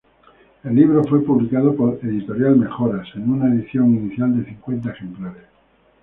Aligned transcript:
El 0.63 0.73
libro 0.73 1.03
fue 1.03 1.21
publicado 1.21 1.75
por 1.75 1.99
"Editorial 2.01 2.55
Mejoras", 2.57 3.07
en 3.13 3.29
una 3.29 3.53
edición 3.53 3.93
inicial 3.93 4.35
de 4.35 4.49
cincuenta 4.49 4.89
ejemplares. 4.89 5.43